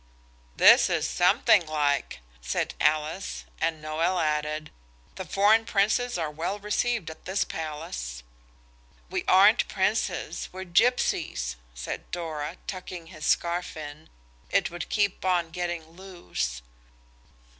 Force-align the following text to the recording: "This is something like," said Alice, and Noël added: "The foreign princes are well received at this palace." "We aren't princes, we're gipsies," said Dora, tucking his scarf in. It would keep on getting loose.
"This 0.55 0.89
is 0.89 1.07
something 1.07 1.67
like," 1.67 2.21
said 2.41 2.73
Alice, 2.81 3.45
and 3.59 3.83
Noël 3.83 4.19
added: 4.19 4.71
"The 5.13 5.25
foreign 5.25 5.63
princes 5.63 6.17
are 6.17 6.31
well 6.31 6.57
received 6.57 7.11
at 7.11 7.25
this 7.25 7.43
palace." 7.43 8.23
"We 9.11 9.23
aren't 9.27 9.67
princes, 9.67 10.49
we're 10.51 10.63
gipsies," 10.65 11.55
said 11.75 12.09
Dora, 12.09 12.57
tucking 12.65 13.09
his 13.13 13.27
scarf 13.27 13.77
in. 13.77 14.09
It 14.49 14.71
would 14.71 14.89
keep 14.89 15.23
on 15.23 15.51
getting 15.51 15.87
loose. 15.87 16.63